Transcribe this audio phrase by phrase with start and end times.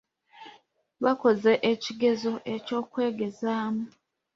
[1.03, 3.85] Baakoze ekigezo eky'okwegezaamu.